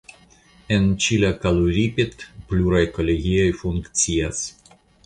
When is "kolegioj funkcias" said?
2.99-4.47